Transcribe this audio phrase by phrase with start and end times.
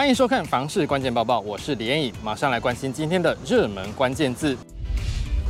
[0.00, 4.56] 欢迎收看《房市关键报报》，我是李彦颖，马上来关心今天的热门关键字。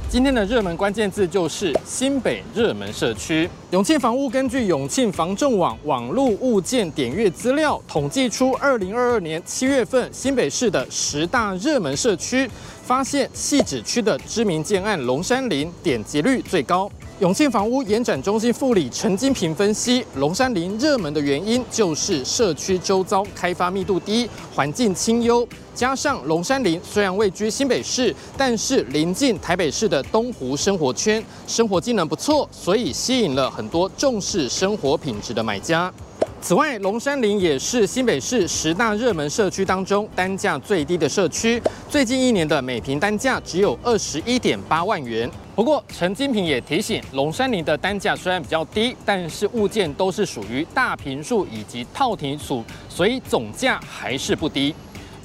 [0.08, 3.48] 今天的热门关键字就是新北热门社区。
[3.70, 12.50] 永庆房屋根据永庆房仲网网络物件点阅资料统计出，二零二二年七月份新北市的十大热门社区，
[12.82, 16.90] 发现汐止区的知名建案龙山林点击率最高。
[17.20, 35.92] 永庆房屋延展中心副理陈金平分析，龙山林热门的原因就是社区周遭开发密度低，环境清幽，加上龙山林虽然位居新北市，但是临近台北市的东湖生活圈，生活机能不错，所以吸引了很多重视生活品质的买家。
[36.40, 45.30] 此外，龙山林也是新北市十大热门社区当中单价最低的社区，最近一年的每坪单价只有二十一点八万元。
[45.60, 54.74] 不过，陈金平也提醒，龙山林的单价虽然比较低，但是物件都是属于大坪数以及套厅组，所以总价还是不低。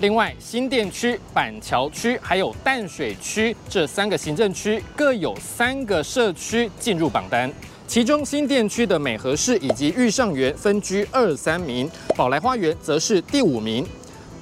[0.02, 7.50] 另外，新店区、板桥区还有淡水区这三个行政区各有三个社区进入榜单。
[7.88, 13.88] 其中新店区的美和市以及御上园分居二三名，宝来花园则是第五名，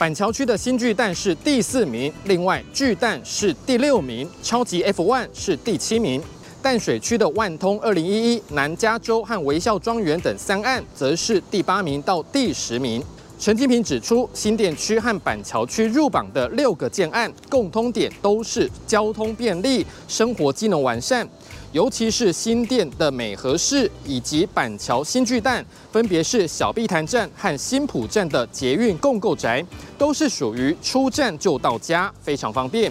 [0.03, 6.21] 板桥区的新巨蛋是第四名，另外巨蛋是第六名，超级 F One 是第七名，
[6.61, 13.01] 淡水区的万通二零一一、南加州和微笑庄园等三案则是第八名到第十名。
[13.43, 21.27] 陈金平指出，新店区和板桥区入榜的六个建案共通点都是交通便利、生活机能完善。
[21.73, 29.61] 尤其是新店的美和市以及板桥新巨蛋，分别是小碧潭站和新埔站的捷运共构宅，
[29.97, 32.89] 都是属于出站就到家，非常方便，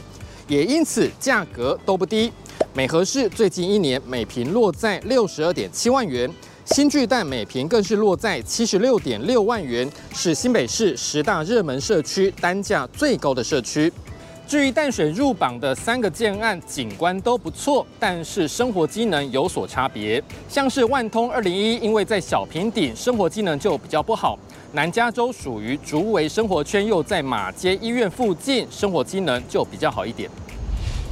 [0.49, 2.31] 也因此价格都不低。
[2.75, 6.31] 美和市最近一年每坪落在六十二点七万元，
[6.65, 13.93] 新巨蛋每坪更是落在七十六点六万元，是新北市十大热门社区单价最高的社区。
[14.47, 20.23] 至于淡水入榜的三个建案，景观都不错，但是生活机能有所差别。
[20.49, 24.39] 像是万通二零一，因为在小坪顶，生活机能就比较不好；
[24.73, 30.31] 南加州属于竹围生活圈，又在马街医院附近，生活机能就比较好一点。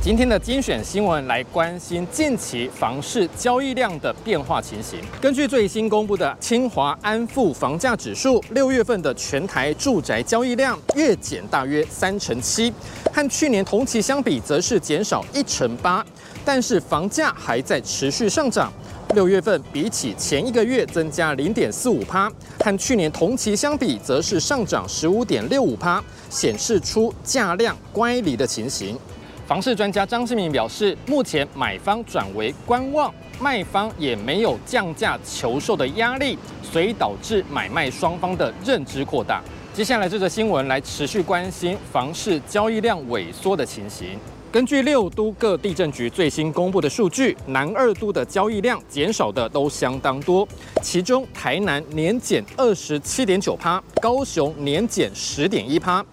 [0.03, 4.99] 今天的精选新闻来关心近期房市交易量的变化情形。
[5.21, 12.73] 根据最新公布的清华安富房价指数，六月份的全台住宅交易量月减大约三成七，
[13.13, 16.03] 和去年同期相比则是减少一成八，
[16.47, 18.73] 但是房价还在持续上涨。
[19.15, 22.33] 六月份比起前一个月增加零点四五趴，
[22.65, 28.97] 和去年同期相比则是上涨十五点六五趴，显示出价量乖离的情形。
[29.51, 39.43] 房市专家张志明表示，目前买方转为观望，卖方也没有降价求售的压力，所以导致买卖双方的认知扩大。
[39.75, 44.17] 接下来这则新闻来持续关心房市交易量萎缩的情形。
[44.53, 50.47] 根据六都各地政局最新公布的数据，南二都的交易量减少的都相当多，
[50.83, 56.05] 其中台南年减二十七点九趴，高雄年减十点一趴。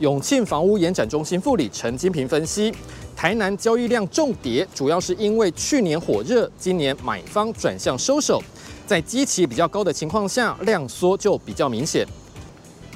[0.00, 2.70] 永庆房屋延展中心副理陈金平分析，
[3.16, 8.42] 台南交易量重跌，主要是因为去年火热，今年买方转向收手，
[8.86, 12.06] 在基期比较高的情况下，量缩就比较明显。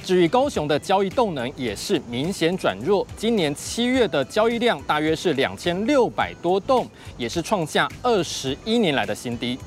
[0.03, 9.57] 至于高雄的交易动能也是明显转弱，今年七月的交易量大约是两千六百多栋，也是创下二十一年来的新低。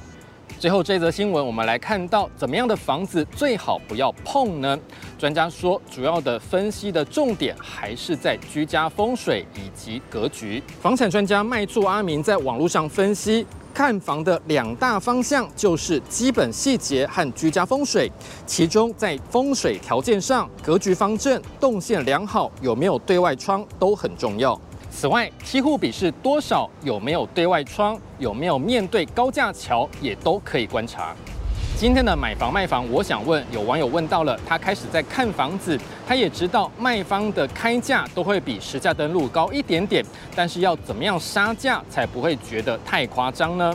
[0.59, 4.79] 最后这则新闻，我们来看到怎么样的房子最好不要碰呢？
[5.19, 10.63] 专家说，主要的分析的重点还是在居家风水以及格局。
[10.81, 18.11] 房产专家卖厝阿明在网络上分析，看房的两大方向就是基本细节和居家风水。
[18.47, 24.59] 其中在风水条件上，格局方正、动线良好、有没有对外窗都很重要。
[24.93, 26.71] 此外，梯户比是多少？
[26.85, 27.99] 有没有对外窗？
[28.21, 29.89] 有没有面对高架桥？
[30.01, 31.13] 也都可以观察。
[31.77, 40.03] 今天的买房卖房，我想问，有网友问到了，他开始在看房子，他也知道卖方的开价都会比实价登录高一点点，
[40.37, 43.75] 但是要怎么样杀价才不会觉得太夸张呢？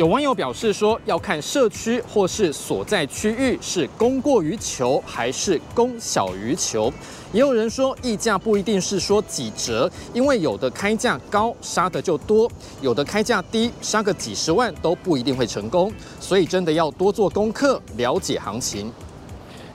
[0.00, 6.90] 有网友表示说，要看社区或是所在区域是供过于求还是供小于求。
[7.34, 12.50] 也有人说，溢价不一定是说几折，因为有的开价高杀的就多，
[12.80, 15.92] 有的开价低杀个几十万都不一定会成功。
[16.18, 18.90] 所以真的要多做功课，了解行情。